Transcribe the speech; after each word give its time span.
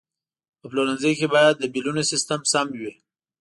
په 0.59 0.65
پلورنځي 0.71 1.11
کې 1.19 1.27
باید 1.35 1.55
د 1.59 1.63
بیلونو 1.73 2.01
سیستم 2.11 2.39
سم 2.51 2.67
وي. 2.79 2.91